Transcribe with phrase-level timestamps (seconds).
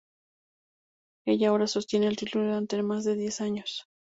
[1.27, 3.87] Ella ahora sostiene el título durante más de diez años.